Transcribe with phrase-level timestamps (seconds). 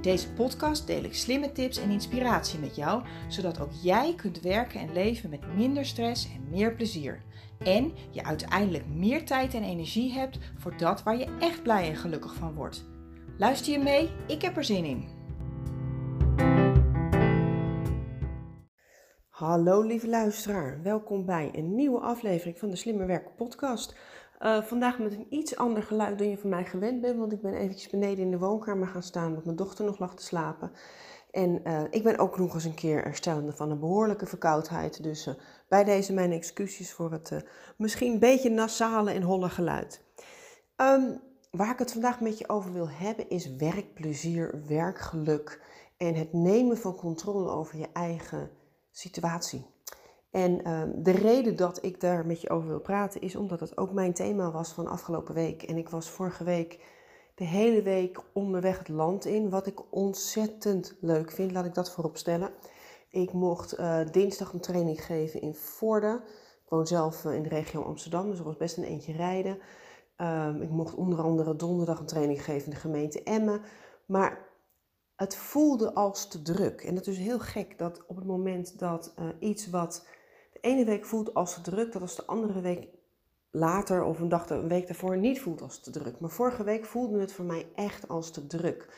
[0.00, 4.40] In deze podcast deel ik slimme tips en inspiratie met jou, zodat ook jij kunt
[4.40, 7.22] werken en leven met minder stress en meer plezier.
[7.58, 11.96] En je uiteindelijk meer tijd en energie hebt voor dat waar je echt blij en
[11.96, 12.84] gelukkig van wordt.
[13.38, 14.10] Luister je mee?
[14.26, 15.08] Ik heb er zin in.
[19.28, 23.96] Hallo lieve luisteraar, welkom bij een nieuwe aflevering van de Slimmer Werken podcast.
[24.40, 27.40] Uh, vandaag met een iets ander geluid dan je van mij gewend bent, want ik
[27.40, 30.72] ben eventjes beneden in de woonkamer gaan staan omdat mijn dochter nog lag te slapen.
[31.30, 35.26] En uh, ik ben ook nog eens een keer herstellende van een behoorlijke verkoudheid, dus
[35.26, 35.34] uh,
[35.68, 37.44] bij deze mijn excuses voor het
[37.76, 40.04] misschien een beetje nasale en holle geluid.
[40.76, 45.62] Um, waar ik het vandaag met je over wil hebben is werkplezier, werkgeluk
[45.96, 48.50] en het nemen van controle over je eigen
[48.90, 49.66] situatie.
[50.30, 53.76] En ehm, de reden dat ik daar met je over wil praten is omdat het
[53.76, 55.62] ook mijn thema was van afgelopen week.
[55.62, 56.84] En ik was vorige week
[57.34, 61.52] de hele week onderweg het land in, wat ik ontzettend leuk vind.
[61.52, 62.50] Laat ik dat voorop stellen.
[63.10, 66.22] Ik mocht uh, dinsdag een training geven in Voorde.
[66.64, 69.58] Ik woon zelf eh, in de regio Amsterdam, dus dat was best een eentje rijden.
[70.16, 73.60] Um, ik mocht onder andere donderdag een training geven in de gemeente Emmen.
[74.06, 74.48] Maar
[75.16, 76.82] het voelde als te druk.
[76.82, 80.06] En het is heel gek dat op het moment dat uh, iets wat
[80.60, 82.88] de ene week voelt als te druk, dat als de andere week
[83.50, 86.20] later of een dag, een week daarvoor niet voelt als te druk.
[86.20, 88.88] Maar vorige week voelde het voor mij echt als te druk.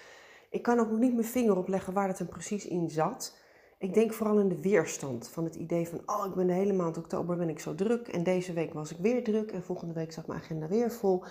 [0.50, 3.36] Ik kan ook nog niet mijn vinger opleggen waar het er precies in zat.
[3.78, 6.72] Ik denk vooral in de weerstand van het idee van, oh, ik ben de hele
[6.72, 9.94] maand oktober ben ik zo druk en deze week was ik weer druk en volgende
[9.94, 11.24] week zat mijn agenda weer vol.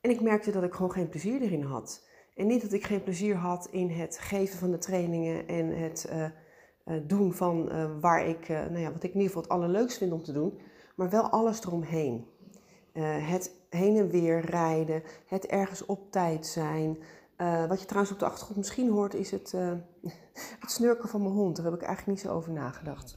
[0.00, 2.06] En ik merkte dat ik gewoon geen plezier erin had.
[2.34, 6.06] En niet dat ik geen plezier had in het geven van de trainingen en het
[6.12, 6.26] uh,
[7.06, 10.12] doen van uh, waar ik, nou ja, wat ik in ieder geval het allerleukst vind
[10.12, 10.60] om te doen,
[10.96, 12.26] maar wel alles eromheen.
[13.02, 16.98] het heen en weer rijden, het ergens op tijd zijn.
[17.68, 19.52] wat je trouwens op de achtergrond misschien hoort, is het,
[20.60, 21.56] het snurken van mijn hond.
[21.56, 23.14] Daar heb ik eigenlijk niet zo over nagedacht.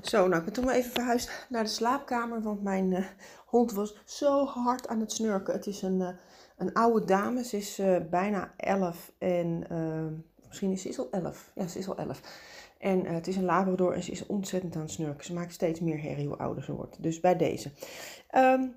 [0.00, 3.06] Zo, nou, ik ben toen maar even verhuisd naar de slaapkamer, want mijn
[3.46, 5.54] hond was zo hard aan het snurken.
[5.54, 6.16] Het is een
[6.56, 7.44] een oude dame.
[7.44, 7.80] Ze is
[8.10, 10.06] bijna 11 en uh,
[10.60, 11.52] misschien is ze al 11.
[11.54, 12.20] Ja, ze is al 11.
[12.78, 15.24] En uh, het is een labrador en ze is ontzettend aan het snurken.
[15.24, 17.02] Ze maakt steeds meer herrie hoe ouder ze wordt.
[17.02, 17.70] Dus bij deze.
[18.36, 18.76] Um,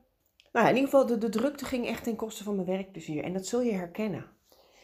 [0.51, 3.23] nou ja, in ieder geval, de, de drukte ging echt ten koste van mijn werkplezier.
[3.23, 4.25] En dat zul je herkennen.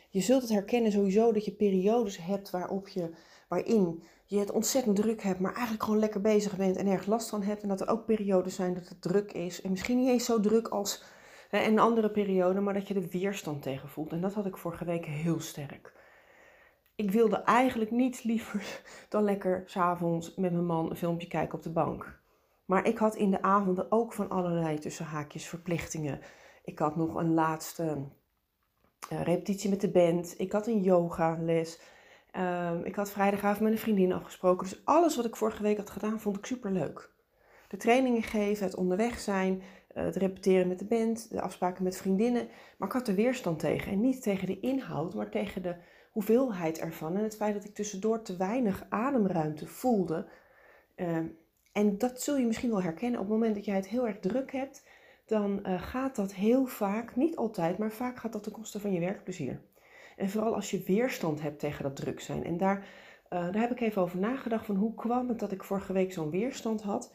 [0.09, 3.10] Je zult het herkennen sowieso dat je periodes hebt waarop je,
[3.48, 7.30] waarin je het ontzettend druk hebt, maar eigenlijk gewoon lekker bezig bent en erg last
[7.30, 7.62] van hebt.
[7.62, 9.62] En dat er ook periodes zijn dat het druk is.
[9.62, 11.04] En misschien niet eens zo druk als
[11.60, 14.12] en een andere periode, maar dat je er weerstand tegen voelt.
[14.12, 15.94] En dat had ik vorige week heel sterk.
[16.96, 21.64] Ik wilde eigenlijk niets liever dan lekker s'avonds met mijn man een filmpje kijken op
[21.64, 22.22] de bank.
[22.66, 26.20] Maar ik had in de avonden ook van allerlei tussen haakjes verplichtingen.
[26.64, 27.84] Ik had nog een laatste
[29.12, 30.34] uh, repetitie met de band.
[30.38, 31.80] Ik had een yogales.
[32.36, 34.70] Uh, ik had vrijdagavond met een vriendin afgesproken.
[34.70, 37.12] Dus alles wat ik vorige week had gedaan, vond ik super leuk.
[37.68, 41.98] De trainingen geven, het onderweg zijn, eh, het repeteren met de band, de afspraken met
[41.98, 42.48] vriendinnen.
[42.78, 43.92] Maar ik had er weerstand tegen.
[43.92, 45.75] En niet tegen de inhoud, maar tegen de
[46.13, 47.18] hoeveelheid ervan.
[47.18, 50.28] En het feit dat ik tussendoor te weinig ademruimte voelde.
[50.96, 51.25] Ehm,
[51.72, 53.19] en dat zul je misschien wel herkennen.
[53.19, 54.84] Op het moment dat jij het heel erg druk hebt,
[55.25, 58.94] dan eh, gaat dat heel vaak, niet altijd, maar vaak gaat dat ten koste van
[58.94, 59.62] je werkplezier.
[60.16, 62.44] En vooral als je weerstand hebt tegen dat druk zijn.
[62.44, 65.63] En daar, uh, daar heb ik even over nagedacht van hoe kwam het dat ik
[65.63, 67.13] vorige week zo'n weerstand had.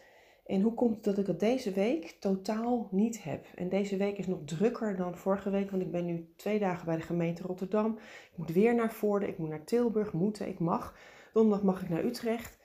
[0.49, 3.47] En hoe komt het dat ik dat deze week totaal niet heb?
[3.55, 6.87] En deze week is nog drukker dan vorige week, want ik ben nu twee dagen
[6.87, 7.99] bij de gemeente Rotterdam.
[8.31, 10.97] Ik moet weer naar Voorde, ik moet naar Tilburg, moeten, ik mag.
[11.33, 12.59] Donderdag mag ik naar Utrecht.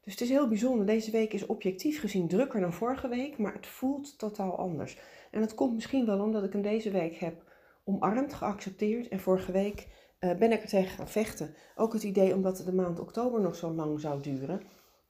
[0.00, 0.86] Dus het is heel bijzonder.
[0.86, 4.98] Deze week is objectief gezien drukker dan vorige week, maar het voelt totaal anders.
[5.30, 7.42] En dat komt misschien wel omdat ik hem deze week heb
[7.84, 9.08] omarmd, geaccepteerd.
[9.08, 9.88] En vorige week
[10.20, 11.54] uh, ben ik er tegen gaan vechten.
[11.76, 14.62] Ook het idee omdat de maand oktober nog zo lang zou duren.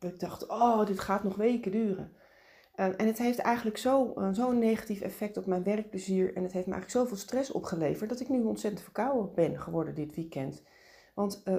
[0.05, 2.13] Ik dacht, oh, dit gaat nog weken duren.
[2.77, 6.37] Uh, en het heeft eigenlijk zo'n uh, zo negatief effect op mijn werkplezier.
[6.37, 9.95] En het heeft me eigenlijk zoveel stress opgeleverd dat ik nu ontzettend verkouden ben geworden
[9.95, 10.63] dit weekend.
[11.15, 11.55] Want uh,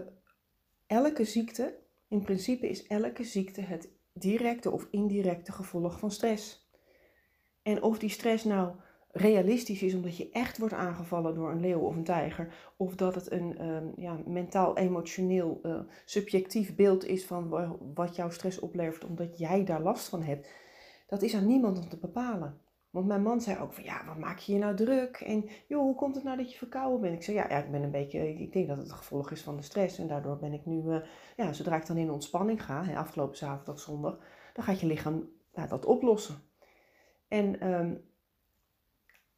[0.87, 1.77] elke ziekte,
[2.07, 6.69] in principe is elke ziekte het directe of indirecte gevolg van stress.
[7.61, 8.75] En of die stress nou
[9.17, 13.15] realistisch is omdat je echt wordt aangevallen door een leeuw of een tijger, of dat
[13.15, 17.49] het een um, ja, mentaal, emotioneel, uh, subjectief beeld is van
[17.93, 20.49] wat jouw stress oplevert omdat jij daar last van hebt,
[21.07, 22.59] dat is aan niemand om te bepalen.
[22.89, 25.15] Want mijn man zei ook van ja, wat maak je je nou druk?
[25.15, 27.13] En joh, hoe komt het nou dat je verkouden bent?
[27.13, 29.55] Ik zei ja, ja ik ben een beetje, ik denk dat het gevolg is van
[29.55, 29.99] de stress.
[29.99, 30.97] En daardoor ben ik nu, uh,
[31.35, 34.17] ja, zodra ik dan in ontspanning ga, hè, afgelopen zaterdag, zondag,
[34.53, 36.35] dan gaat je lichaam nou, dat oplossen.
[37.27, 38.03] En um,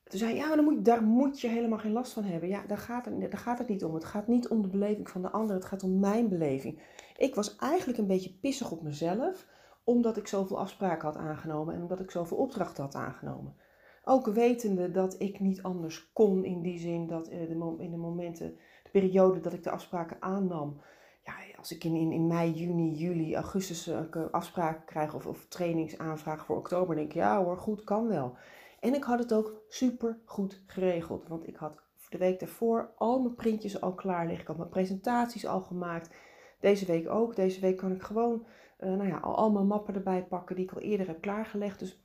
[0.07, 2.50] toen zei hij, ja, maar dan moet, daar moet je helemaal geen last van hebben.
[2.50, 3.94] Ja, daar gaat, het, daar gaat het niet om.
[3.94, 6.81] Het gaat niet om de beleving van de ander, het gaat om mijn beleving.
[7.18, 9.48] Ik was eigenlijk een beetje pissig op mezelf,
[9.83, 13.56] omdat ik zoveel afspraken had aangenomen en omdat ik zoveel opdrachten had aangenomen.
[14.04, 18.57] Ook wetende dat ik niet anders kon in die zin dat eh, in de momenten,
[18.83, 20.81] de periode dat ik de afspraken aannam,
[21.24, 24.00] ja, als ik in, in, in mei, juni, juli, augustus uh,
[24.31, 28.38] afspraken krijg of, of trainingsaanvragen voor oktober, denk ik, ja hoor, goed, kan wel.
[28.79, 31.27] En ik had het ook super goed geregeld.
[31.27, 34.41] Want ik had de week daarvoor al mijn printjes al klaar liggen.
[34.41, 36.15] Ik had mijn presentaties al gemaakt.
[36.59, 37.35] Deze week ook.
[37.35, 38.45] Deze week kan ik gewoon
[38.79, 41.79] uh, nou ja, al, al mijn mappen erbij pakken die ik al eerder heb klaargelegd.
[41.79, 42.01] Dus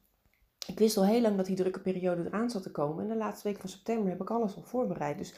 [0.66, 3.02] ik wist al heel lang dat die drukke periode eraan zat te komen.
[3.02, 5.18] En de laatste week van september heb ik alles al voorbereid.
[5.18, 5.34] Dus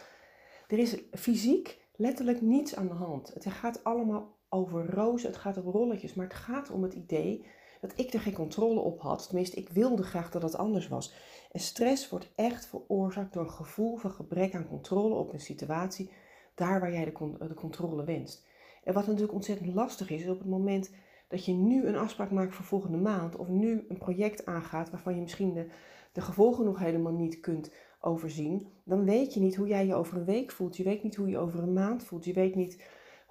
[0.69, 3.35] er is fysiek letterlijk niets aan de hand.
[3.35, 6.15] Het gaat allemaal over rozen, het gaat over rolletjes.
[6.15, 7.47] Maar het gaat om het idee
[7.87, 9.27] dat ik er geen controle op had.
[9.27, 11.15] Tenminste, ik wilde graag dat het anders was.
[11.53, 16.11] En stress wordt echt veroorzaakt door een gevoel van gebrek aan controle op een situatie,
[16.55, 18.47] daar waar jij de, de controle wenst.
[18.85, 20.91] En wat natuurlijk ontzettend lastig is, is op het moment
[21.29, 25.15] dat je nu een afspraak maakt voor volgende maand, of nu een project aangaat waarvan
[25.15, 25.67] je misschien de,
[26.13, 30.17] de gevolgen nog helemaal niet kunt overzien, dan weet je niet hoe jij je over
[30.17, 30.77] een week voelt.
[30.77, 32.25] Je weet niet hoe je over een maand voelt.
[32.25, 32.83] Je weet niet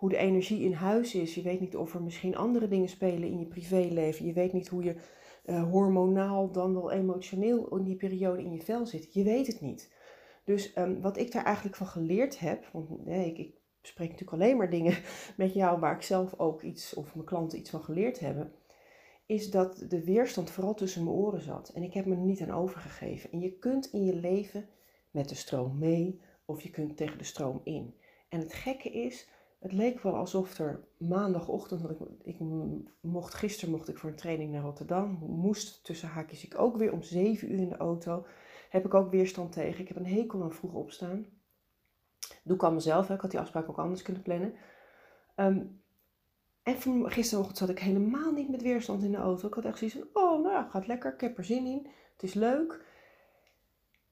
[0.03, 1.35] hoe de energie in huis is.
[1.35, 4.25] Je weet niet of er misschien andere dingen spelen in je privéleven.
[4.25, 4.95] Je weet niet hoe je
[5.45, 9.13] uh, hormonaal dan wel emotioneel in die periode in je vel zit.
[9.13, 9.93] Je weet het niet.
[10.43, 14.41] Dus um, wat ik daar eigenlijk van geleerd heb, want nee, ik, ik spreek natuurlijk
[14.41, 14.97] alleen maar dingen
[15.37, 18.51] met jou waar ik zelf ook iets of mijn klanten iets van geleerd hebben,
[19.25, 21.69] is dat de weerstand vooral tussen mijn oren zat.
[21.69, 23.31] En ik heb me er niet aan overgegeven.
[23.31, 24.69] En je kunt in je leven
[25.11, 27.95] met de stroom mee of je kunt tegen de stroom in.
[28.29, 29.27] En het gekke is
[29.63, 32.39] het leek wel alsof er maandagochtend, want ik, ik,
[33.01, 36.91] mocht, gisteren mocht ik voor een training naar Rotterdam, moest tussen haakjes ik ook weer
[36.91, 38.25] om zeven uur in de auto.
[38.69, 39.79] Heb ik ook weerstand tegen.
[39.79, 41.25] Ik heb een hekel aan vroeg opstaan.
[42.43, 43.13] Doe ik al mezelf, hè.
[43.13, 44.53] ik had die afspraak ook anders kunnen plannen.
[45.35, 45.81] Um,
[46.63, 49.47] en gisterochtend zat ik helemaal niet met weerstand in de auto.
[49.47, 52.23] Ik had echt zoiets van, oh nou gaat lekker, ik heb er zin in, het
[52.23, 52.85] is leuk.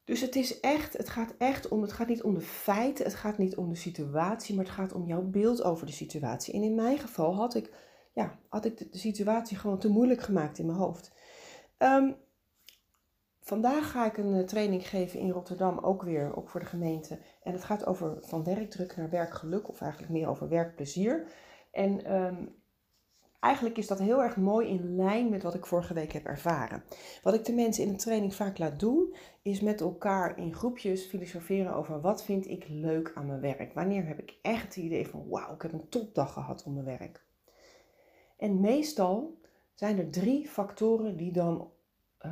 [0.04, 3.16] Dus het is echt, het gaat echt om, het gaat niet om de feiten, het
[3.16, 6.54] gaat niet om de situatie, maar het gaat om jouw beeld over de situatie.
[6.54, 7.74] En in mijn geval had ik,
[8.14, 11.12] ja, had ik de, situatie gewoon te moeilijk gemaakt in mijn hoofd.
[11.78, 12.16] Um,
[13.42, 17.20] vandaag ga ik een eh, training geven in Rotterdam, ook weer, ook voor de gemeente.
[17.44, 21.28] En het gaat over van werkdruk naar werkgeluk, of eigenlijk meer over werkplezier.
[21.72, 22.61] En um,
[23.42, 26.84] eigenlijk is dat heel erg mooi in lijn met wat ik vorige week heb ervaren.
[27.24, 31.06] Wat ik de mensen in de training vaak laat doen, is met elkaar in groepjes
[31.06, 33.74] filosoferen over wat vind ik leuk aan mijn werk.
[33.74, 36.86] Wanneer heb ik echt het idee van wauw, ik heb een topdag gehad op mijn
[36.86, 37.26] werk.
[38.38, 39.40] En meestal
[39.74, 41.72] zijn er drie factoren die dan,
[42.26, 42.32] uh,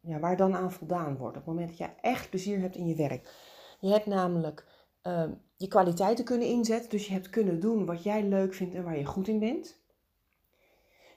[0.00, 1.36] ja, waar dan aan voldaan wordt.
[1.36, 3.34] Op het moment dat je echt plezier hebt in je werk.
[3.80, 4.66] Je hebt namelijk
[5.02, 5.24] uh,
[5.56, 6.90] je kwaliteiten kunnen inzetten.
[6.90, 9.82] Dus je hebt kunnen doen wat jij leuk vindt en waar je goed in bent.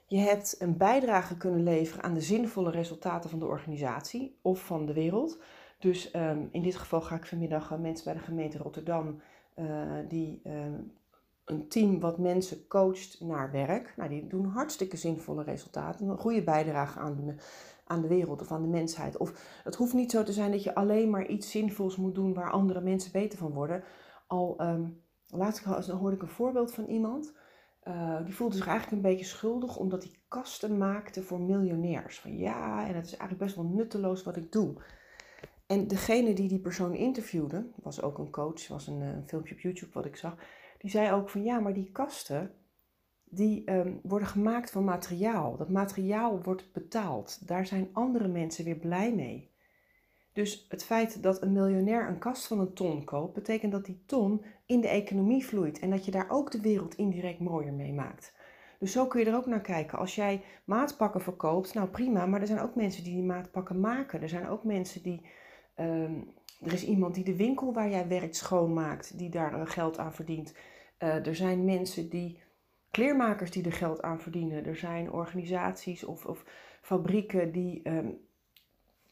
[0.09, 4.85] Je hebt een bijdrage kunnen leveren aan de zinvolle resultaten van de organisatie of van
[4.85, 5.39] de wereld.
[5.79, 9.21] Dus ehm, in dit geval ga ik vanmiddag uh, mensen bij de gemeente Rotterdam,
[9.55, 9.65] uh,
[10.07, 10.79] die ehm,
[11.45, 13.93] een team wat mensen coacht naar werk.
[13.97, 17.35] Nou, die doen hartstikke zinvolle resultaten, een goede bijdrage aan de,
[17.85, 19.17] aan de wereld of aan de mensheid.
[19.17, 22.33] Of het hoeft niet zo te zijn dat je alleen maar iets zinvols moet doen
[22.33, 23.83] waar andere mensen beter van worden.
[24.27, 27.33] Al um, laatst hoorde ik een voorbeeld van iemand.
[27.87, 32.19] Uh, die voelde zich eigenlijk een beetje schuldig omdat hij kasten maakte voor miljonairs.
[32.19, 34.75] Van ja, en het is eigenlijk best wel nutteloos wat ik doe.
[35.67, 39.59] En degene die die persoon interviewde, was ook een coach, was een, een filmpje op
[39.59, 40.35] YouTube wat ik zag,
[40.77, 42.51] die zei ook van ja, maar die kasten,
[43.23, 45.57] die um, worden gemaakt van materiaal.
[45.57, 47.47] Dat materiaal wordt betaald.
[47.47, 49.55] Daar zijn andere mensen weer blij mee.
[50.37, 54.03] Dus het feit dat een miljonair een kast van een ton koopt, betekent dat die
[54.05, 57.93] ton in de economie vloeit en dat je daar ook de wereld indirect mooier mee
[57.93, 58.33] maakt.
[58.79, 59.97] Dus zo kun je er ook naar kijken.
[59.97, 64.21] Als jij maatpakken verkoopt, nou prima, maar er zijn ook mensen die die maatpakken maken.
[64.21, 65.21] Er zijn ook mensen die.
[65.79, 69.97] Um, er is iemand die de winkel waar jij werkt schoonmaakt, die daar uh, geld
[69.97, 70.53] aan verdient.
[70.99, 72.39] Uh, er zijn mensen die.
[72.91, 74.65] kleermakers die er geld aan verdienen.
[74.65, 76.45] Er zijn organisaties of, of
[76.81, 78.25] fabrieken die um,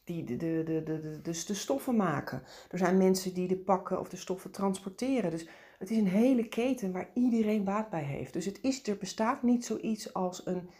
[0.06, 2.42] die de, de, de, de, dus de stoffen maken.
[2.70, 5.30] Er zijn mensen die de pakken of de stoffen transporteren.
[5.30, 5.48] Dus
[5.78, 8.32] het is een hele keten waar iedereen baat bij heeft.
[8.32, 10.70] Dus het is, er bestaat niet zoiets als een,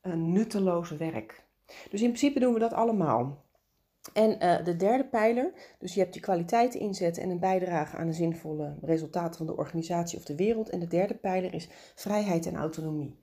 [0.00, 1.44] een nutteloos werk.
[1.90, 3.44] Dus in principe doen we dat allemaal.
[4.12, 8.06] En uh, de derde pijler, dus je hebt je kwaliteit inzet en een bijdrage aan
[8.06, 10.68] de zinvolle resultaten van de organisatie of de wereld.
[10.68, 13.18] En de derde pijler is vrijheid en autonomie.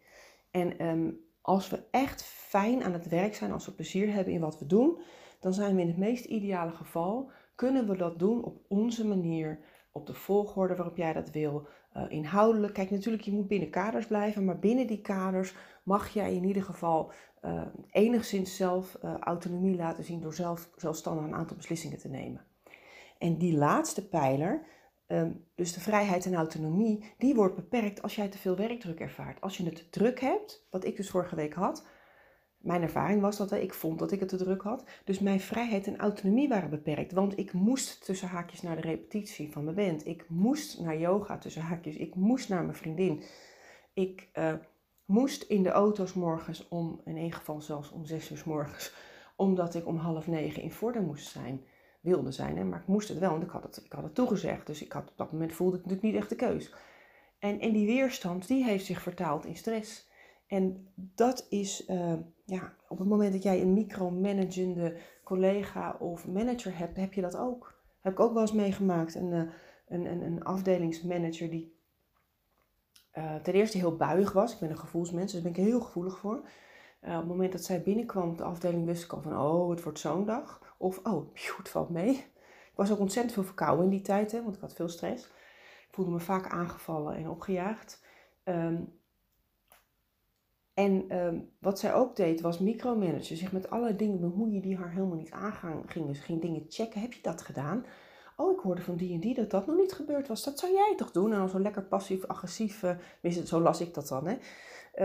[0.51, 4.39] En um, als we echt fijn aan het werk zijn, als we plezier hebben in
[4.39, 4.99] wat we doen,
[5.39, 9.59] dan zijn we in het meest ideale geval, kunnen we dat doen op onze manier,
[9.91, 11.67] op de volgorde waarop jij dat wil,
[11.97, 12.73] uh, inhoudelijk.
[12.73, 16.63] Kijk, natuurlijk, je moet binnen kaders blijven, maar binnen die kaders mag jij in ieder
[16.63, 22.09] geval uh, enigszins zelf uh, autonomie laten zien door zelf zelfstandig een aantal beslissingen te
[22.09, 22.45] nemen.
[23.17, 24.65] En die laatste pijler,
[25.07, 29.41] um, dus de vrijheid en autonomie, die wordt beperkt als jij te veel werkdruk ervaart.
[29.41, 31.87] Als je het druk hebt, wat ik dus vorige week had,
[32.59, 34.83] mijn ervaring was dat ik vond dat ik het te druk had.
[35.03, 37.11] Dus mijn vrijheid en autonomie waren beperkt.
[37.11, 40.07] Want ik moest tussen haakjes naar de repetitie van mijn band.
[40.07, 41.95] Ik moest naar yoga tussen haakjes.
[41.95, 43.23] Ik moest naar mijn vriendin.
[43.93, 44.53] Ik uh,
[45.05, 48.93] moest in de auto's morgens om, in één geval zelfs om zes uur morgens,
[49.35, 51.63] omdat ik om half negen in Vorden moest zijn.
[52.01, 52.63] Wilde zijn, hè?
[52.63, 54.67] maar ik moest het wel, want ik had het, ik had het toegezegd.
[54.67, 56.73] Dus ik had, op dat moment voelde ik natuurlijk niet echt de keus.
[57.39, 60.08] En, en die weerstand, die heeft zich vertaald in stress.
[60.49, 62.13] En dat is, uh,
[62.45, 67.37] ja, op het moment dat jij een micromanagende collega of manager hebt, heb je dat
[67.37, 67.81] ook.
[67.99, 69.15] Heb ik ook wel eens meegemaakt.
[69.15, 69.51] Een, uh,
[69.87, 71.77] een, een, een afdelingsmanager die
[73.17, 74.53] uh, ten eerste heel buig was.
[74.53, 76.37] Ik ben een gevoelsmens, dus daar ben ik heel gevoelig voor.
[77.01, 79.83] Op het moment dat zij binnenkwam op de afdeling, wist ik al van, oh, het
[79.83, 80.75] wordt zo'n dag.
[80.77, 82.09] Of, oh, het valt mee.
[82.09, 85.25] Ik was ook ontzettend veel verkouden in die tijd, hè, want ik had veel stress.
[85.25, 88.03] Ik voelde me vaak aangevallen en opgejaagd.
[88.43, 88.98] Um,
[90.79, 93.37] en um, wat zij ook deed, was micromanagen.
[93.37, 96.15] Zich met alle dingen bemoeien die haar helemaal niet aangaan gingen.
[96.15, 97.01] Ze ging dingen checken.
[97.01, 97.85] Heb je dat gedaan?
[98.35, 100.43] Oh, ik hoorde van die en die dat dat nog niet gebeurd was.
[100.43, 101.31] Dat zou jij toch doen?
[101.31, 102.83] En dan zo lekker passief-agressief,
[103.23, 104.27] uh, zo las ik dat dan.
[104.27, 104.37] Hè.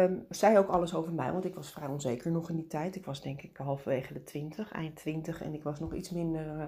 [0.02, 2.96] Um, zei ook alles over mij, want ik was vrij onzeker nog in die tijd.
[2.96, 5.42] Ik was denk ik halverwege de twintig, eind twintig.
[5.42, 6.64] En ik was nog iets minder, uh,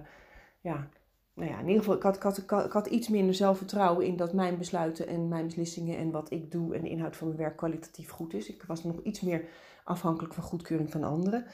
[0.61, 0.89] ja,
[1.37, 4.16] nou ja, in ieder geval, ik had, ik, had, ik had iets minder zelfvertrouwen in
[4.16, 7.40] dat mijn besluiten en mijn beslissingen en wat ik doe en de inhoud van mijn
[7.40, 8.49] werk kwalitatief goed is.
[8.49, 9.49] Ik was nog iets meer
[9.85, 11.47] afhankelijk van goedkeuring van anderen.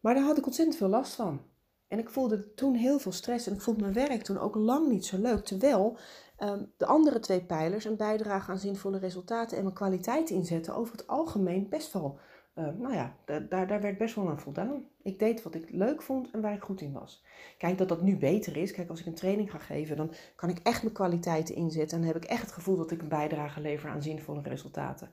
[0.00, 1.40] Maar daar had ik ontzettend veel last van.
[1.88, 4.88] En ik voelde toen heel veel stress en ik vond mijn werk toen ook lang
[4.88, 5.44] niet zo leuk.
[5.44, 5.98] Terwijl
[6.38, 10.92] um, de andere twee pijlers, een bijdrage aan zinvolle resultaten en mijn kwaliteit inzetten, over
[10.92, 12.18] het algemeen best wel
[12.58, 14.84] uh, nou ja, daar, daar werd best wel aan voldaan.
[15.02, 17.24] Ik deed wat ik leuk vond en waar ik goed in was.
[17.58, 18.72] Kijk, dat dat nu beter is.
[18.72, 21.98] Kijk, als ik een training ga geven, dan kan ik echt mijn kwaliteiten inzetten.
[21.98, 25.10] En heb ik echt het gevoel dat ik een bijdrage lever aan zinvolle resultaten.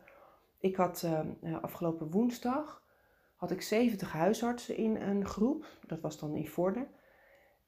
[0.59, 1.05] Ik had
[1.41, 2.83] uh, afgelopen woensdag
[3.35, 5.65] had ik 70 huisartsen in een groep.
[5.87, 6.87] Dat was dan in Vorden.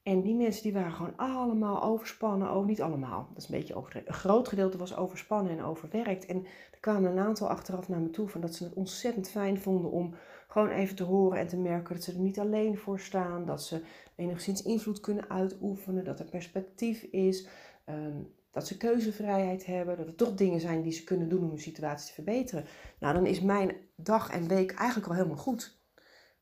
[0.08, 2.56] En die mensen die waren gewoon allemaal overspannen.
[2.56, 4.10] Oh, niet allemaal, dat is een beetje overdreven.
[4.10, 6.26] Een groot gedeelte was overspannen en overwerkt.
[6.26, 9.60] En er kwamen een aantal achteraf naar me toe van dat ze het ontzettend fijn
[9.60, 10.16] vonden om
[10.48, 13.46] gewoon even te horen en te merken dat ze er niet alleen voor staan.
[13.46, 13.82] Dat ze
[14.16, 17.48] enigszins invloed kunnen uitoefenen, dat er perspectief is.
[17.86, 18.22] Ehm,
[18.52, 21.60] dat ze keuzevrijheid hebben, dat er toch dingen zijn die ze kunnen doen om hun
[21.60, 22.66] situatie te verbeteren.
[23.00, 25.80] Nou, dan is mijn dag en week eigenlijk al helemaal goed.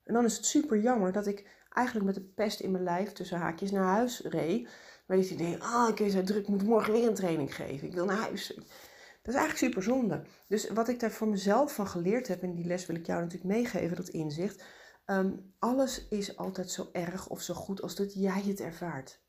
[0.04, 3.12] En dan is het super jammer dat ik eigenlijk met de pest in mijn lijf
[3.12, 4.70] tussen haakjes naar huis reed.
[5.08, 7.88] Maar die idee, ah, oh, ik zo druk, ik moet morgen weer een training geven.
[7.88, 8.48] Ik wil naar huis.
[9.26, 10.24] Dat is eigenlijk super zonde.
[10.48, 13.22] Dus wat ik daar voor mezelf van geleerd heb, en die les wil ik jou
[13.22, 14.64] natuurlijk meegeven, dat inzicht.
[15.06, 19.24] Um, alles is altijd zo erg of zo goed als dat jij het ervaart.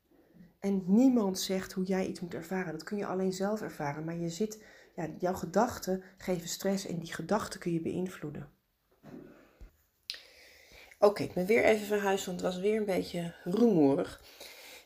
[0.59, 2.71] En niemand zegt hoe jij iets moet ervaren.
[2.71, 4.03] Dat kun je alleen zelf ervaren.
[4.03, 4.63] Maar je zit,
[4.95, 8.49] ja, jouw gedachten geven stress en die gedachten kun je beïnvloeden.
[10.99, 14.21] Oké, ik ben weer even van huis, want het was weer een beetje rumoerig.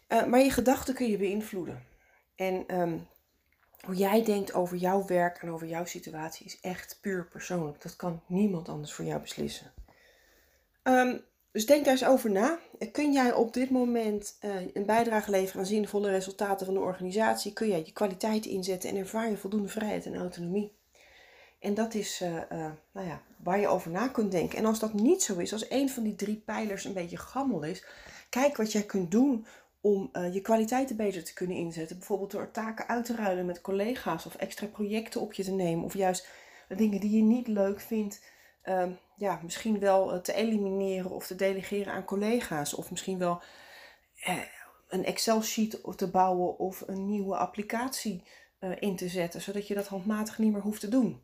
[0.10, 1.84] Uh, maar je gedachten kun je beïnvloeden.
[2.36, 3.08] En um,
[3.86, 7.82] hoe jij denkt over jouw werk en over jouw situatie is echt puur persoonlijk.
[7.82, 9.74] Dat kan niemand anders voor jou beslissen.
[10.84, 12.60] Um, dus denk daar eens over na.
[12.91, 17.53] Kun jij op dit moment uh, een bijdrage leveren aan zinvolle resultaten van de organisatie?
[17.53, 20.75] Kun jij je kwaliteit inzetten en ervaar je voldoende vrijheid en autonomie?
[21.60, 22.24] En dat is
[22.91, 24.57] nou ja, waar je over na kunt denken.
[24.57, 27.63] En als dat niet zo is, als een van die drie pijlers een beetje gammel
[27.63, 27.86] is,
[28.29, 29.45] kijk wat jij kunt doen
[29.81, 31.98] om uh, je kwaliteiten beter te kunnen inzetten.
[31.98, 35.83] Bijvoorbeeld door taken uit te ruilen met collega's of extra projecten op je te nemen.
[35.83, 36.27] Of juist
[36.67, 38.24] dingen die je niet leuk vindt,
[38.65, 38.83] uh,
[39.15, 42.74] ja, misschien wel te elimineren of te delegeren aan collega's.
[42.74, 43.41] Of misschien wel
[44.27, 44.38] uh,
[44.88, 48.24] een Excel-sheet te bouwen of een nieuwe applicatie
[48.79, 51.21] in te zetten, zodat je dat handmatig niet meer hoeft te doen.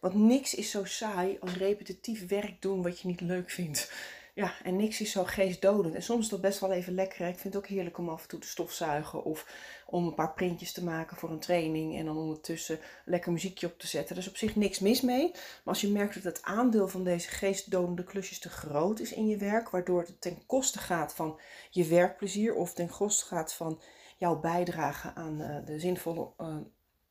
[0.00, 3.90] Want niks is zo saai als repetitief werk doen wat je niet leuk vindt.
[4.38, 5.94] Ja, en niks is zo geestdodend.
[5.94, 7.26] En soms is dat best wel even lekker.
[7.26, 9.24] Ik vind het ook heerlijk om af en toe te stofzuigen.
[9.24, 9.46] Of
[9.86, 11.98] om een paar printjes te maken voor een training.
[11.98, 14.16] En dan ondertussen lekker muziekje op te zetten.
[14.16, 15.30] Er is op zich niks mis mee.
[15.30, 19.28] Maar als je merkt dat het aandeel van deze geestdodende klusjes te groot is in
[19.28, 19.70] je werk.
[19.70, 21.40] Waardoor het ten koste gaat van
[21.70, 22.54] je werkplezier.
[22.54, 23.80] Of ten koste gaat van
[24.16, 26.56] jouw bijdrage aan uh, de zinvolle, uh,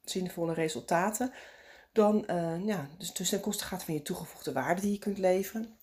[0.01, 1.33] zinvolle resultaten.
[1.97, 5.17] Dan, uh, ja, dus, dus ten koste gaat van je toegevoegde waarde die je kunt
[5.17, 5.77] leveren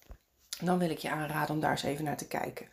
[0.61, 2.69] dan wil ik je aanraden om daar eens even naar te kijken.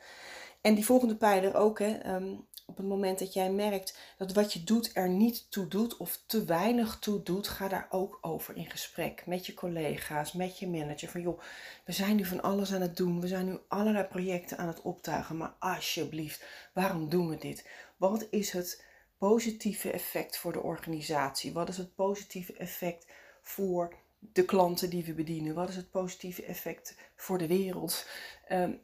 [0.62, 2.34] En die volgende pijler ook, hè, ehm,
[2.66, 6.24] op het moment dat jij merkt dat wat je doet er niet toe doet of
[6.26, 10.68] te weinig toe doet, ga daar ook over in gesprek met je collega's, met je
[10.68, 11.10] manager.
[11.10, 11.42] Van joh,
[11.86, 14.82] we zijn nu van alles aan het doen, we zijn nu allerlei projecten aan het
[14.82, 17.68] optuigen, maar alsjeblieft, waarom doen we dit?
[17.98, 18.84] Wat is het
[19.18, 21.54] positieve effect voor de organisatie?
[21.54, 23.06] Wat is het positieve effect
[23.52, 25.56] voor de klanten die we bedienen?
[25.56, 28.08] Wat is het positieve effect voor de wereld?
[28.52, 28.82] Um,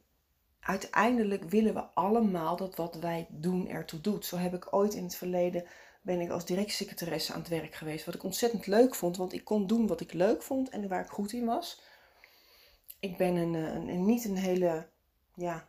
[0.60, 4.24] uiteindelijk willen we allemaal dat wat wij doen ertoe doet.
[4.24, 5.64] Zo heb ik ooit in het verleden
[6.00, 8.04] ben ik als directiesecretaresse aan het werk geweest.
[8.04, 11.04] Wat ik ontzettend leuk vond, want ik kon doen wat ik leuk vond en waar
[11.04, 11.80] ik goed in was.
[13.00, 14.86] Ik ben een, een, een niet een hele
[15.34, 15.67] ja,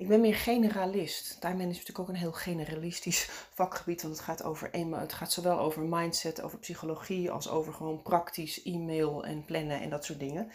[0.00, 1.26] ik ben meer generalist.
[1.40, 5.58] Timemanagement is natuurlijk ook een heel generalistisch vakgebied, want het gaat, over, het gaat zowel
[5.58, 10.50] over mindset, over psychologie, als over gewoon praktisch e-mail en plannen en dat soort dingen.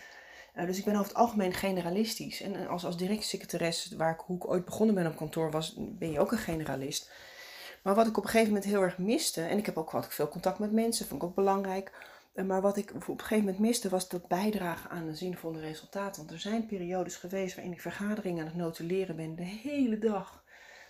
[0.56, 2.42] Uh, dus ik ben over het algemeen generalistisch.
[2.42, 6.32] En als, als directiesecretaris, waar ik, ooit begonnen ben op kantoor, was, ben je ook
[6.32, 7.12] een generalist.
[7.82, 10.14] Maar wat ik op een gegeven moment heel erg miste, en ik heb ook wat
[10.14, 11.98] veel contact met mensen, vond ik ook belangrijk eh,
[12.44, 16.18] maar wat ik op een gegeven moment miste, was dat bijdragen aan een zinvolle resultaat.
[16.18, 20.44] Want er zijn periodes geweest waarin ik vergaderingen aan het notuleren ben de hele dag.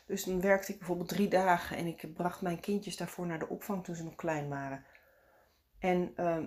[0.06, 3.50] Dus dan werkte ik bijvoorbeeld drie dagen en ik bracht mijn kindjes daarvoor naar de
[3.50, 4.84] opvang toen ze nog klein waren.
[5.80, 6.38] En uh,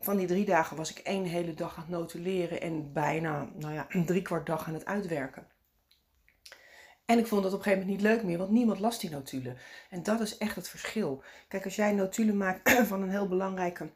[0.00, 3.74] van die drie dagen was ik één hele dag aan het notuleren en bijna, nou
[3.74, 5.46] ja, drie kwart dag aan het uitwerken.
[7.04, 9.10] En ik vond dat op een gegeven moment niet leuk meer, want niemand las die
[9.10, 9.56] notulen.
[9.90, 11.22] En dat is echt het verschil.
[11.48, 13.90] Kijk, als jij notulen maakt van een heel belangrijke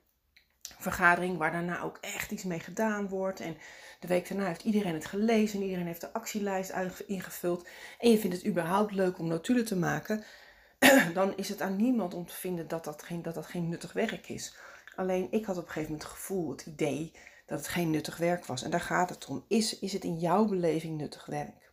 [0.79, 3.41] vergadering waar daarna ook echt iets mee gedaan wordt.
[3.41, 3.57] En
[4.01, 6.73] de week daarna heeft iedereen het gelezen en iedereen heeft de actielijst
[7.07, 7.69] ingevuld.
[7.99, 10.25] En je vindt het überhaupt leuk om notulen te maken.
[11.15, 13.93] Dan is het aan niemand om te vinden dat dat geen, dat dat geen nuttig
[13.93, 14.57] werk is.
[14.95, 17.13] Alleen ik had op een gegeven moment het gevoel, het idee
[17.47, 18.63] dat het geen nuttig werk was.
[18.63, 19.45] En daar gaat het om.
[19.49, 21.71] Is, is het in jouw beleving nuttig werk?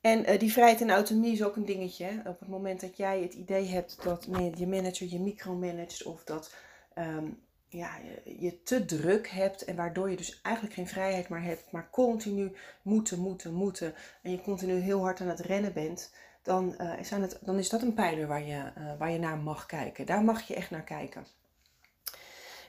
[0.00, 2.22] En uh, die vrijheid en autonomie is ook een dingetje.
[2.24, 6.54] Op het moment dat jij het idee hebt dat je manager je micromanagt of dat
[6.98, 7.45] um,
[7.76, 11.90] ja, je te druk hebt en waardoor je dus eigenlijk geen vrijheid meer hebt, maar
[11.90, 16.98] continu moeten, moeten, moeten en je continu heel hard aan het rennen bent, dan, uh,
[16.98, 20.06] is, het, dan is dat een pijler waar je, uh, waar je naar mag kijken.
[20.06, 21.26] Daar mag je echt naar kijken.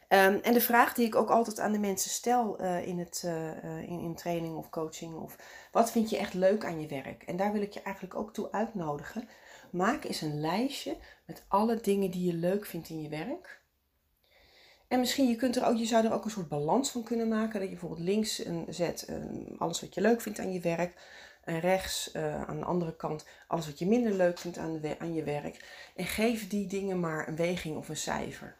[0.10, 3.24] Um, en de vraag die ik ook altijd aan de mensen stel uh, in, het,
[3.88, 5.36] in training of coaching, of
[5.72, 7.24] wat vind je echt leuk aan je werk?
[7.24, 9.28] En daar wil ik je eigenlijk ook toe uitnodigen.
[9.72, 13.66] Maak eens een lijstje met alle dingen die je leuk vindt in je werk.
[14.88, 17.28] En misschien je kunt er ook, je zou er ook een soort balans van kunnen
[17.28, 17.54] maken.
[17.54, 19.12] Dat je bijvoorbeeld links een, zet
[19.58, 21.02] alles wat je leuk vindt aan je werk.
[21.44, 25.00] En rechts uh, aan de andere kant alles wat je minder leuk vindt aan, de,
[25.00, 25.90] aan je werk.
[25.96, 28.58] En geef die dingen maar een weging of een cijfer.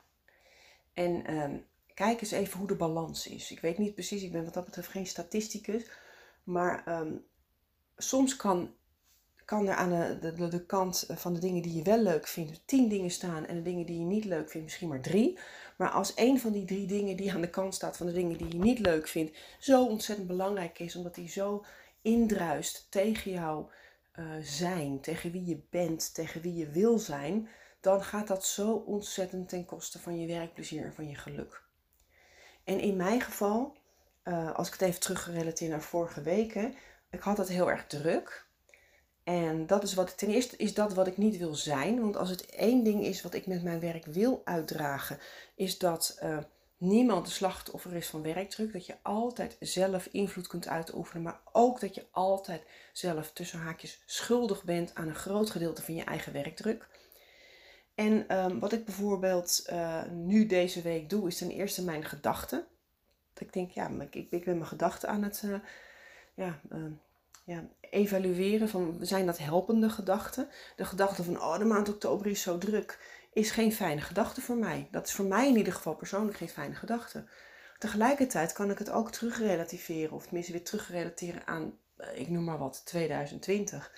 [0.94, 3.52] En um, kijk eens even hoe de balans is.
[3.52, 5.90] Ik weet niet precies, ik ben wat dat betreft geen statisticus.
[6.44, 7.26] Maar um,
[7.98, 8.76] soms kan
[9.48, 12.90] kan er aan de, de, kant van de dingen die je wel leuk vindt, tien
[12.90, 15.40] dingen staan en de dingen die je niet leuk vindt, misschien maar drie.
[15.78, 18.38] Maar als een van die drie dingen die aan de kant staat van de dingen
[18.38, 21.66] die je niet leuk vindt, zo ontzettend belangrijk is, omdat die zo
[22.02, 23.70] indruist tegen jouw
[24.20, 27.50] uh, zijn, tegen wie je bent, tegen wie je wil zijn,
[27.82, 31.64] dan gaat dat zo ontzettend ten koste van je werkplezier en van je geluk.
[32.64, 33.78] En in mijn geval,
[34.24, 36.74] uh, als ik het even terug naar vorige weken,
[37.10, 38.47] ik had het heel erg druk.
[39.28, 42.02] En dat is wat, ten eerste is dat wat ik niet wil zijn.
[42.02, 45.20] Want als het één ding is wat ik met mijn werk wil uitdragen,
[45.56, 46.38] is dat uh,
[46.78, 48.74] niemand de slachtoffer is van werkdruk.
[48.74, 52.62] Dat je altijd zelf invloed kunt uitoefenen, maar ook dat je altijd
[52.94, 56.88] zelf tussen haakjes schuldig bent aan een groot gedeelte van je eigen werkdruk.
[57.96, 62.66] En um, wat ik bijvoorbeeld uh, nu deze week doe, is ten eerste mijn gedachten.
[63.34, 65.60] Dat ik denk, ja, ik, ik, ben mijn gedachten aan het uh,
[66.34, 66.60] ja,
[67.48, 70.50] ja, evalueren van zijn dat helpende gedachten.
[70.76, 73.00] De gedachte van oh de maand oktober is zo druk
[73.34, 74.88] is geen fijne gedachte voor mij.
[74.92, 77.26] Dat is voor mij in ieder geval persoonlijk geen fijne gedachte.
[77.78, 82.58] Tegelijkertijd kan ik het ook terugrelativeren of tenminste weer terugrelateren aan eh, ik noem maar
[82.58, 83.92] wat 2020.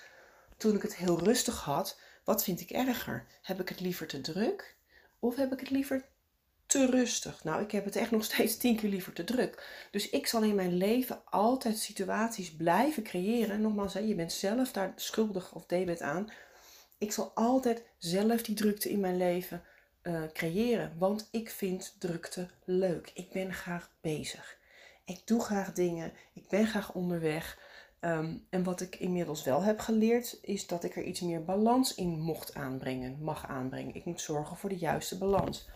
[0.56, 3.26] Toen ik het heel rustig had, wat vind ik erger?
[3.42, 4.76] Heb ik het liever te druk
[5.18, 6.04] of heb ik het liever
[6.70, 7.44] te rustig.
[7.44, 9.86] Nou, ik heb het echt nog steeds tien keer liever te druk.
[9.90, 13.60] Dus ik zal in mijn leven altijd situaties blijven creëren.
[13.60, 16.30] Nogmaals, je bent zelf daar schuldig of debet aan.
[16.98, 19.62] Ik zal altijd zelf die drukte in mijn leven
[20.02, 20.92] uh, creëren.
[20.98, 23.10] Want ik vind drukte leuk.
[23.14, 24.58] Ik ben graag bezig.
[25.04, 26.12] Ik doe graag dingen.
[26.32, 27.58] Ik ben graag onderweg.
[28.00, 31.94] Ehm, en wat ik inmiddels wel heb geleerd, is dat ik er iets meer balans
[31.94, 33.94] in mocht aanbrengen, mag aanbrengen.
[33.94, 35.68] Ik moet zorgen voor de juiste balans.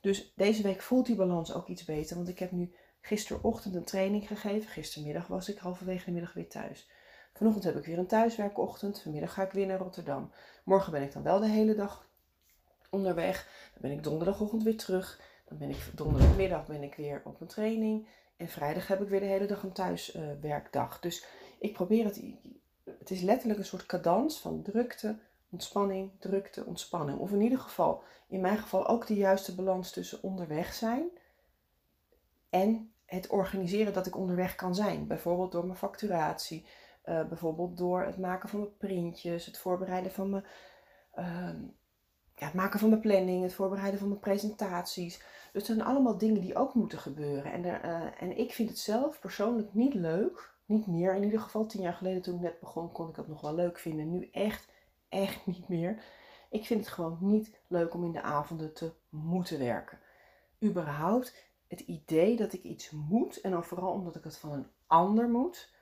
[0.00, 3.84] Dus deze week voelt die balans ook iets beter, want ik heb nu gisterochtend een
[3.84, 4.70] training gegeven.
[4.70, 6.90] Gistermiddag was ik halverwege de middag weer thuis.
[7.32, 9.02] Vanochtend heb ik weer een thuiswerkochtend.
[9.02, 10.32] Vanmiddag ga ik weer naar Rotterdam.
[10.64, 12.08] Morgen ben ik dan wel de hele dag
[12.90, 13.48] onderweg.
[13.72, 15.20] Dan ben ik donderdagochtend weer terug.
[15.44, 18.08] Dan ben ik donderdagmiddag ben ik weer op een training.
[18.36, 21.00] En vrijdag heb ik weer de hele dag een thuiswerkdag.
[21.00, 21.24] dus
[21.58, 22.22] ik probeer het.
[22.98, 25.18] Het is letterlijk een soort cadans van drukte,
[25.50, 27.18] ontspanning, drukte, ontspanning.
[27.18, 31.10] Of in ieder geval, in mijn geval ook de juiste balans tussen onderweg zijn
[32.50, 35.06] en het organiseren dat ik onderweg kan zijn.
[35.06, 36.66] Bijvoorbeeld door mijn facturatie,
[37.04, 40.44] uh, bijvoorbeeld door het maken van mijn printjes, het voorbereiden van mijn,
[41.18, 41.50] uh,
[42.34, 45.18] ja, het maken van mijn planning, het voorbereiden van mijn presentaties.
[45.18, 47.52] Dus het zijn allemaal dingen die ook moeten gebeuren.
[47.52, 51.40] En, er, uh, en ik vind het zelf persoonlijk niet leuk, niet meer in ieder
[51.40, 51.66] geval.
[51.66, 54.10] Tien jaar geleden toen ik net begon kon ik dat nog wel leuk vinden.
[54.10, 54.69] Nu echt,
[55.10, 56.02] echt niet meer.
[56.50, 59.98] Ik vind het gewoon niet leuk om in de avonden te moeten werken.
[60.62, 61.34] Überhaupt
[61.68, 65.28] het idee dat ik iets moet en dan vooral omdat ik het van een ander
[65.28, 65.78] moet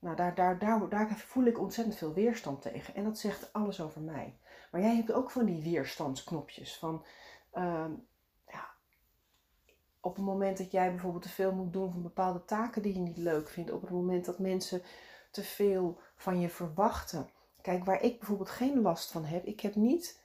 [0.00, 2.94] nou, daar, daar, daar, daar voel ik ontzettend veel weerstand tegen.
[2.94, 4.38] En dat zegt alles over mij.
[4.70, 6.76] Maar jij hebt ook van die weerstandsknopjes.
[6.76, 7.04] Van,
[7.54, 7.84] uh,
[8.46, 8.70] ja,
[10.00, 13.00] op het moment dat jij bijvoorbeeld te veel moet doen van bepaalde taken die je
[13.00, 13.72] niet leuk vindt.
[13.72, 14.82] Op het moment dat mensen
[15.30, 17.30] te veel van je verwachten.
[17.62, 19.44] Kijk, waar ik bijvoorbeeld geen last van heb.
[19.44, 20.20] Ik heb niet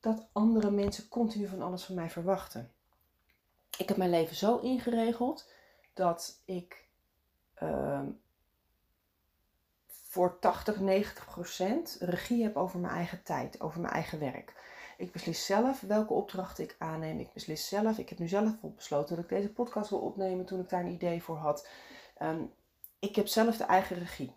[0.00, 2.72] dat andere mensen continu van alles van mij verwachten.
[3.78, 5.50] Ik heb mijn leven zo ingeregeld
[5.92, 6.88] dat ik...
[7.62, 8.02] Uh,
[10.14, 14.54] voor 80, 90 procent regie heb over mijn eigen tijd, over mijn eigen werk.
[14.96, 17.20] Ik beslis zelf welke opdrachten ik aanneem.
[17.20, 17.98] Ik beslis zelf.
[17.98, 20.92] Ik heb nu zelf besloten dat ik deze podcast wil opnemen toen ik daar een
[20.92, 21.68] idee voor had.
[22.18, 22.42] Ehm,
[22.98, 24.32] ik heb zelf de eigen regie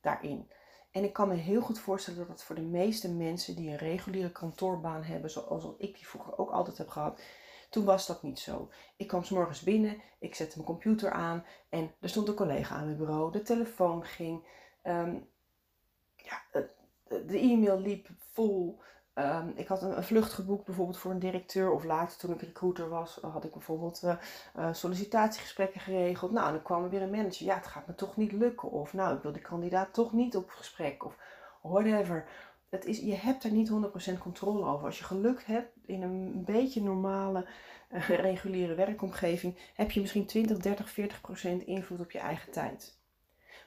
[0.00, 0.50] daarin.
[0.90, 3.76] En ik kan me heel goed voorstellen dat dat voor de meeste mensen die een
[3.76, 7.20] reguliere kantoorbaan hebben, zoals ik die vroeger ook altijd heb gehad,
[7.70, 8.70] toen was dat niet zo.
[8.96, 12.74] Ik kwam s morgens binnen, ik zette mijn computer aan en er stond een collega
[12.74, 13.32] aan mijn bureau.
[13.32, 14.44] De telefoon ging.
[14.82, 15.14] Ehm,
[16.16, 16.42] ja,
[17.08, 18.80] de e-mail liep vol.
[19.20, 21.70] Ehm, ik had een, vlucht geboekt bijvoorbeeld voor een directeur.
[21.70, 24.14] Of later toen ik recruiter was, had ik bijvoorbeeld uh,
[24.58, 26.30] uh, sollicitatiegesprekken geregeld.
[26.30, 27.46] Nou, dan kwam er weer een manager.
[27.46, 28.70] Ja, het gaat me toch niet lukken.
[28.70, 31.04] Of nou, ik wil die kandidaat toch niet op gesprek.
[31.04, 31.16] Of
[31.62, 32.28] whatever.
[32.68, 34.86] Het is, je hebt er niet 100% controle over.
[34.86, 37.46] Als je geluk hebt in een beetje normale,
[38.08, 40.94] reguliere werkomgeving, heb je misschien 20, 30,
[41.60, 42.98] 40% invloed op je eigen tijd.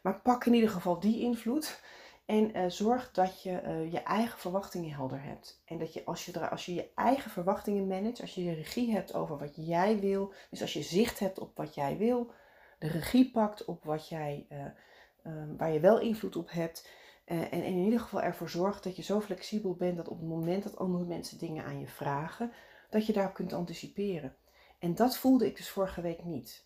[0.02, 1.82] Maar pak in ieder geval die invloed.
[2.26, 5.62] En uh, zorg dat je uh, je eigen verwachtingen helder hebt.
[5.66, 8.92] En dat je als, je als je je eigen verwachtingen managt, als je de regie
[8.92, 12.32] hebt over wat jij wil, dus als je zicht hebt op wat jij wil,
[12.80, 16.90] de regie pakt op wat jij, uh, waar je wel invloed op hebt.
[17.26, 20.64] en in ieder geval ervoor zorgt dat je zo flexibel bent dat op het moment
[20.64, 22.52] dat andere mensen dingen aan je vragen,
[22.90, 24.36] dat je daarop kunt anticiperen.
[24.80, 26.66] En dat voelde ik dus vorige week niet.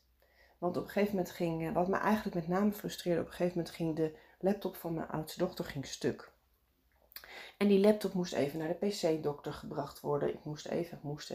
[0.58, 3.58] Want op een gegeven moment ging, wat me eigenlijk met name frustreerde, op een gegeven
[3.58, 6.32] moment ging de laptop van mijn oudste dochter ging stuk.
[7.58, 10.30] En die laptop moest even naar de PC-dokter gebracht worden.
[10.30, 11.32] Ik moest even, ik moest,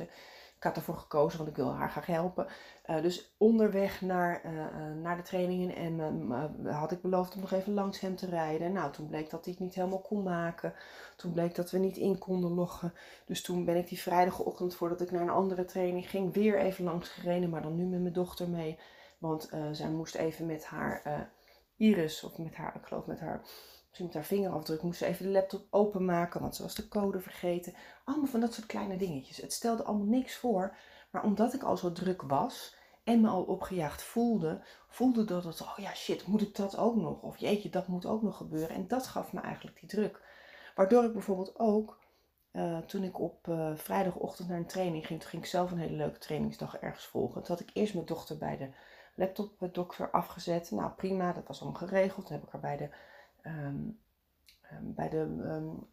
[0.56, 2.46] ik had ervoor gekozen, want ik wil haar graag helpen.
[2.86, 7.74] Uh, dus onderweg naar, uh, naar de trainingen en had ik beloofd om nog even
[7.74, 8.72] langs hem te rijden.
[8.72, 10.74] Nou, toen bleek dat hij het niet helemaal kon maken.
[11.16, 12.94] Toen bleek dat we niet in konden loggen.
[13.26, 16.84] Dus toen ben ik die vrijdagochtend, voordat ik naar een andere training ging, weer even
[16.84, 17.50] langs gereden.
[17.50, 18.78] Maar dan nu met mijn dochter mee.
[19.18, 21.30] Want zij moest even met haar
[21.82, 23.40] Iris, of met haar, ik geloof met haar,
[23.86, 27.20] misschien met haar vingerafdruk, moest ze even de laptop openmaken, want ze was de code
[27.20, 27.74] vergeten.
[28.04, 29.36] Allemaal van dat soort kleine dingetjes.
[29.36, 30.76] Het stelde allemaal niks voor,
[31.10, 35.60] maar omdat ik al zo druk was en me al opgejaagd voelde, voelde dat het,
[35.60, 37.22] oh ja shit, moet ik dat ook nog?
[37.22, 38.76] Of jeetje, dat moet ook nog gebeuren.
[38.76, 40.22] En dat gaf me eigenlijk die druk.
[40.74, 42.00] Waardoor ik bijvoorbeeld ook,
[42.52, 45.78] uh, toen ik op uh, vrijdagochtend naar een training ging, toen ging ik zelf een
[45.78, 47.42] hele leuke trainingsdag ergens volgen.
[47.42, 48.70] Toen had ik eerst mijn dochter bij de
[49.14, 50.70] laptopdokter afgezet.
[50.70, 52.26] Nou prima, dat was allemaal geregeld.
[52.26, 52.88] Toen heb ik haar bij de,
[53.50, 54.00] um,
[54.72, 55.86] um, bij de um,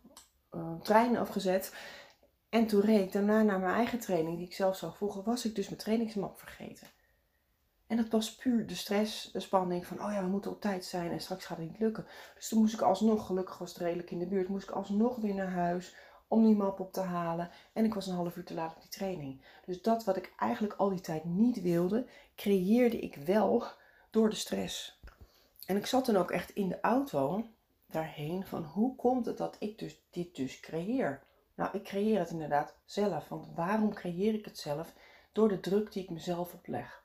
[0.51, 1.73] uh, trein afgezet.
[2.49, 5.45] En toen reed ik daarna naar mijn eigen training, die ik zelf zou volgen, was
[5.45, 6.88] ik dus mijn trainingsmap vergeten.
[7.88, 10.86] En dat was puur de stress, de spanning van, oh ja, we moeten op tijd
[10.86, 12.05] zijn en straks gaat het niet lukken.
[12.36, 15.15] Dus toen moest ik alsnog, gelukkig was het redelijk in de buurt, moest ik alsnog
[15.15, 15.95] weer naar huis
[16.29, 17.49] om die map op te halen.
[17.73, 19.41] En ik was een half uur te laat op die training.
[19.65, 23.63] Dus dat wat ik eigenlijk al die tijd niet wilde, creëerde ik wel
[24.09, 24.99] door de stress.
[25.65, 27.45] En ik zat dan ook echt in de auto
[27.87, 31.23] daarheen van hoe komt het dat ik dus dit dus creëer?
[31.55, 33.27] Nou, ik creëer het inderdaad zelf.
[33.27, 34.93] Want waarom creëer ik het zelf?
[35.31, 37.03] Door de druk die ik mezelf opleg.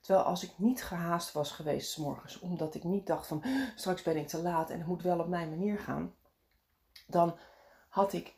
[0.00, 3.44] Terwijl als ik niet gehaast was geweest s morgens, omdat ik niet dacht van
[3.76, 6.14] straks ben ik te laat en het moet wel op mijn manier gaan,
[7.06, 7.38] dan
[7.88, 8.34] had ik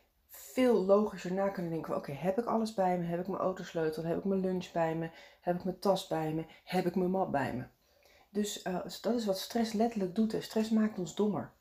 [0.56, 3.04] veel logischer na kunnen denken: oké, heb ik alles bij me?
[3.04, 4.04] Heb ik mijn autosleutel?
[4.04, 5.10] Heb ik mijn lunch bij me?
[5.40, 6.44] Heb ik mijn tas bij me?
[6.64, 7.64] Heb ik mijn map bij me?
[8.30, 10.36] Dus uh, dat is wat stress letterlijk doet.
[10.40, 11.52] Stress maakt ons dommer.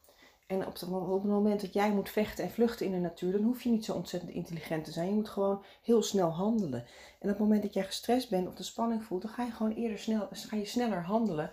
[0.47, 0.89] En op het
[1.23, 3.93] moment dat jij moet vechten en vluchten in de natuur, dan hoef je niet zo
[3.93, 5.07] ontzettend intelligent te zijn.
[5.07, 6.79] Je moet gewoon heel snel handelen.
[7.19, 9.51] En op het moment dat jij gestrest bent of de spanning voelt, dan ga je
[9.51, 11.51] gewoon eerder snel, ga je sneller handelen.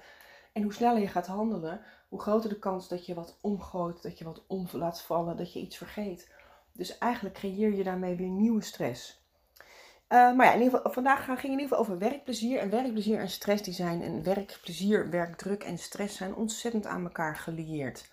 [0.53, 4.19] En hoe sneller je gaat handelen, hoe groter de kans dat je wat omgooit, dat
[4.19, 6.31] je wat om laat vallen, dat je iets vergeet.
[6.73, 9.23] Dus eigenlijk creëer je daarmee weer nieuwe stress.
[10.13, 12.59] Uh, maar ja, in ieder geval, vandaag ging in ieder geval over werkplezier.
[12.59, 17.37] En werkplezier en stress die zijn, en werkplezier, werkdruk en stress zijn ontzettend aan elkaar
[17.37, 18.11] gelieerd.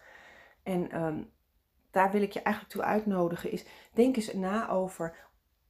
[0.64, 1.22] En ehm,
[1.92, 5.16] daar wil ik je eigenlijk toe uitnodigen is, denk eens na over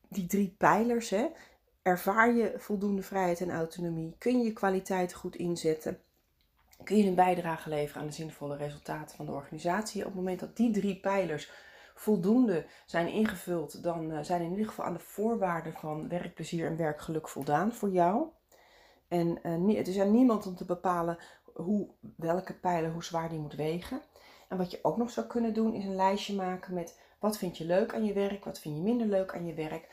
[0.10, 1.10] die drie pijlers.
[1.10, 1.28] Hè?
[1.82, 4.16] Ervaar je voldoende vrijheid en autonomie?
[4.18, 6.00] Kun je je kwaliteit goed inzetten?
[6.84, 10.02] Kun je een bijdrage leveren aan de zinvolle resultaten van de organisatie?
[10.02, 11.52] Op het moment dat die drie pijlers
[12.00, 16.78] voldoende zijn ingevuld, dan uh, zijn in ieder geval aan de voorwaarden van werkplezier en
[16.78, 18.28] werkgeluk voldaan voor jou.
[19.08, 21.18] En het is aan niemand om te bepalen
[21.54, 24.02] hoe, welke pijlen, hoe zwaar die moet wegen.
[24.48, 27.58] En wat je ook nog zou kunnen doen, is een lijstje maken met wat vind
[27.58, 29.88] je leuk aan je werk, wat vind je minder leuk aan je werk.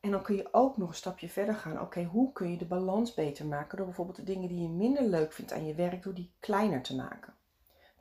[0.00, 1.80] En dan kun je ook nog een stapje verder gaan.
[1.80, 5.02] Oké, hoe kun je de balans beter maken door bijvoorbeeld de dingen die je minder
[5.02, 7.34] leuk vindt aan je werk, door die kleiner te maken.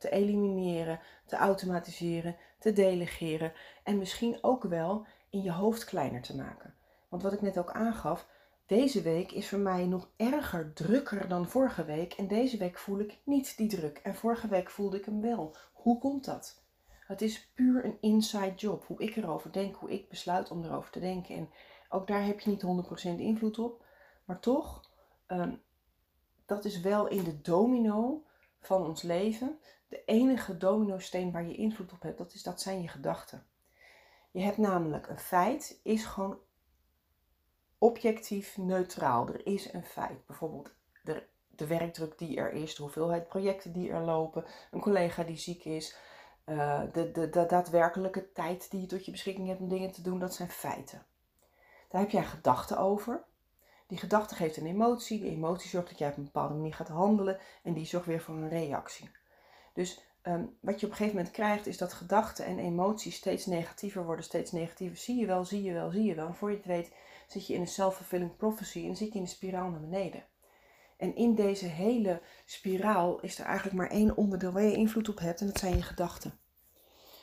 [0.02, 6.36] Te elimineren, te automatiseren, te delegeren en misschien ook wel in je hoofd kleiner te
[6.36, 6.76] maken.
[7.10, 8.28] Want wat ik net ook aangaf,
[8.66, 12.14] deze week is voor mij nog erger drukker dan vorige week.
[12.14, 13.98] En deze week voel ik niet die druk.
[13.98, 15.56] En vorige week voelde ik hem wel.
[15.74, 16.64] Hoe komt dat?
[16.88, 18.86] Het is puur een inside job.
[18.86, 21.36] Hoe ik erover denk, hoe ik besluit om erover te denken.
[21.36, 21.50] En
[21.90, 23.86] ook daar heb je niet 100% invloed op.
[24.26, 24.90] Maar toch,
[25.28, 25.62] um,
[26.46, 28.24] dat is wel in de domino
[28.60, 29.60] van ons leven.
[29.92, 33.46] De enige domino-steen waar je invloed op hebt, dat, is, dat zijn je gedachten.
[34.32, 36.40] Je hebt namelijk een feit, is gewoon
[37.78, 39.28] objectief neutraal.
[39.28, 40.26] Er is een feit.
[40.26, 40.74] Bijvoorbeeld,
[41.04, 45.38] er de werkdruk die er is, de hoeveelheid projecten die er lopen, een collega die
[45.38, 45.96] ziek is,
[46.46, 50.02] uh, de, de, de, daadwerkelijke tijd die je tot je beschikking hebt om dingen te
[50.02, 51.06] doen, dat zijn feiten.
[51.90, 53.24] Daar heb jij gedachten over.
[53.88, 56.88] Die gedachte geeft een emotie, die emotie zorgt dat jij op een bepaalde manier gaat
[56.88, 59.10] handelen en die zorgt weer voor een reactie.
[59.74, 63.46] Dus um, wat je op een gegeven moment krijgt is dat gedachten en emoties steeds
[63.46, 64.98] negatiever worden, steeds negatiever.
[64.98, 66.28] Zie je wel, zie je wel, zie je wel.
[66.28, 66.92] En voor je het weet
[67.28, 70.24] zit je in een self-fulfilling prophecy en zit je in een spiraal naar beneden.
[70.98, 75.20] En in deze hele spiraal is er eigenlijk maar één onderdeel waar je invloed op
[75.20, 76.40] hebt en dat zijn je gedachten.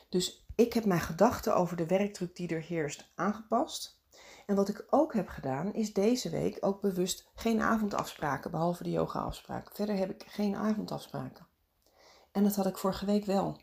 [0.09, 4.01] Dus ik heb mijn gedachten over de werkdruk die er heerst aangepast.
[4.45, 8.91] En wat ik ook heb gedaan is deze week ook bewust geen avondafspraken, behalve de
[8.91, 9.75] yoga-afspraken.
[9.75, 11.48] Verder heb ik geen avondafspraken.
[12.39, 13.57] En dat had ik vorige week wel.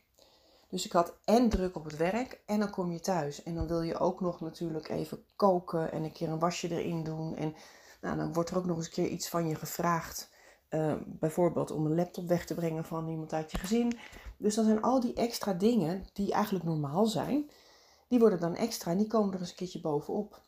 [0.68, 3.42] Dus ik had en druk op het werk en dan kom je thuis.
[3.42, 7.04] En dan wil je ook nog natuurlijk even koken en een keer een wasje erin
[7.04, 7.36] doen.
[7.36, 7.54] En
[8.00, 10.30] nou, dan wordt er ook nog eens een keer iets van je gevraagd.
[10.70, 13.98] Uh, bijvoorbeeld om een laptop weg te brengen van iemand uit je gezin.
[14.36, 17.50] Dus dan zijn al die extra dingen die eigenlijk normaal zijn,
[18.08, 20.40] die worden dan extra en die komen er eens een keertje bovenop.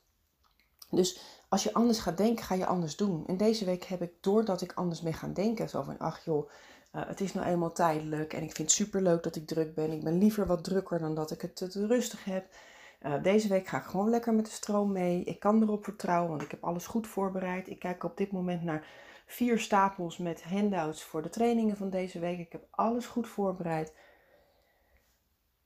[0.90, 3.26] Dus als je anders gaat denken, ga je anders doen.
[3.26, 6.50] En deze week heb ik, doordat ik anders mee gaan denken, zo van, ach joh,
[6.98, 9.92] uh, het is nou eenmaal tijdelijk en ik vind het superleuk dat ik druk ben.
[9.92, 12.46] Ik ben liever wat drukker dan dat ik het te rustig heb.
[13.02, 15.24] Uh, deze week ga ik gewoon lekker met de stroom mee.
[15.24, 17.68] Ik kan erop vertrouwen, want ik heb alles goed voorbereid.
[17.68, 18.86] Ik kijk op dit moment naar
[19.26, 22.38] vier stapels met handouts voor de trainingen van deze week.
[22.38, 23.92] Ik heb alles goed voorbereid.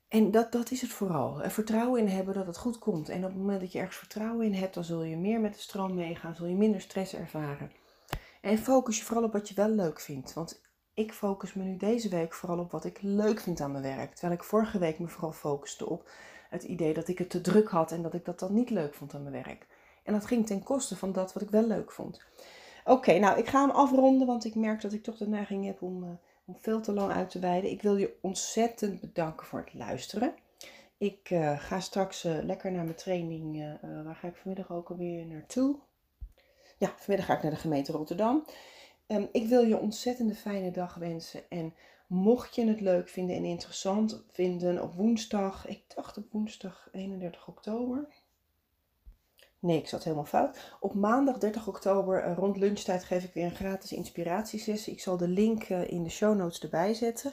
[0.08, 1.42] En dat, dat is het vooral.
[1.42, 3.08] Er vertrouwen in hebben dat het goed komt.
[3.08, 5.54] En op het moment dat je ergens vertrouwen in hebt, dan zul je meer met
[5.54, 6.34] de stroom meegaan.
[6.34, 7.72] Zul je minder stress ervaren.
[8.40, 10.32] En focus je vooral op wat je wel leuk vindt.
[10.32, 10.60] Want
[10.94, 14.12] ik focus me nu deze week vooral op wat ik leuk vind aan mijn werk.
[14.12, 16.10] Terwijl ik vorige week me vooral focuste op
[16.50, 18.94] het idee dat ik het te druk had en dat ik dat dan niet leuk
[18.94, 19.66] vond aan mijn werk.
[20.02, 22.24] En dat ging ten koste van dat wat ik wel leuk vond.
[22.84, 25.82] Oké, nou ik ga hem afronden, want ik merk dat ik toch de neiging heb
[25.82, 26.10] om, uh,
[26.44, 27.70] om veel te lang uit te wijden.
[27.70, 30.34] Ik wil je ontzettend bedanken voor het luisteren.
[30.98, 33.78] Ik uh, ga straks uh, lekker naar mijn training.
[34.04, 35.76] waar ga ik vanmiddag ook alweer naartoe?
[36.78, 38.44] Ja, vanmiddag ga ik naar de gemeente Rotterdam.
[39.06, 41.74] Um, ik wil je ontzettende fijne dag wensen en
[42.12, 47.48] Mocht je het leuk vinden en interessant vinden op woensdag, ik dacht op woensdag 31
[47.48, 48.08] oktober.
[49.58, 50.76] Nee, ik zat helemaal fout.
[50.80, 54.92] Op maandag 30 oktober eh, rond lunchtijd geef ik weer een gratis inspiratiesessie.
[54.92, 57.32] Ik zal de link eh, in de show notes erbij zetten.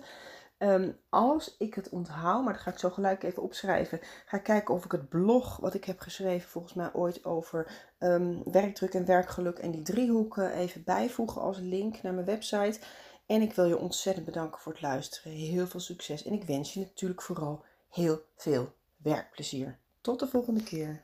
[0.60, 4.74] Ehm, als ik het onthoud, maar dat ga ik zo gelijk even opschrijven, ga kijken
[4.74, 9.06] of ik het blog wat ik heb geschreven, volgens mij ooit over um, werkdruk en
[9.06, 12.80] werkgeluk en die driehoeken even bijvoegen als link naar mijn website.
[13.26, 15.32] En ik wil je ontzettend bedanken voor het luisteren.
[15.32, 19.78] Heel veel succes en ik wens je natuurlijk vooral heel veel werkplezier.
[20.02, 21.04] Tot de volgende keer.